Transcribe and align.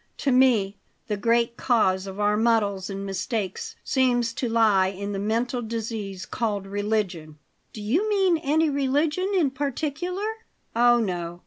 To 0.17 0.31
me 0.31 0.79
the 1.05 1.15
great 1.15 1.57
cause 1.57 2.07
of 2.07 2.19
our 2.19 2.35
muddles 2.35 2.89
and 2.89 3.05
mistakes 3.05 3.75
seems 3.83 4.33
to 4.33 4.49
lie 4.49 4.87
in 4.87 5.11
the 5.11 5.19
mental 5.19 5.61
disease 5.61 6.25
called 6.25 6.65
religion." 6.65 7.37
"Do 7.71 7.83
you 7.83 8.09
mean 8.09 8.39
any 8.39 8.67
religion 8.67 9.31
in 9.35 9.51
particular?" 9.51 10.25
"Oh, 10.75 10.97
no! 10.99 11.39